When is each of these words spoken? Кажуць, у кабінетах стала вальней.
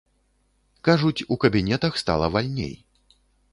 Кажуць, 0.89 1.25
у 1.35 1.37
кабінетах 1.45 2.01
стала 2.05 2.33
вальней. 2.39 2.75